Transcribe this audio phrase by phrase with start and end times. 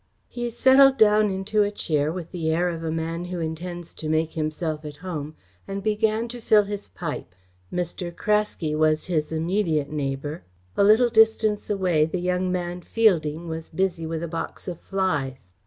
[0.27, 4.09] He settled down into a chair with the air of a man who intends to
[4.09, 5.35] make himself at home,
[5.67, 7.35] and began to fill his pipe.
[7.71, 8.09] Mr.
[8.15, 10.43] Craske was his immediate neighbour.
[10.75, 15.55] A little distance away the young man Fielding was busy with a box of flies.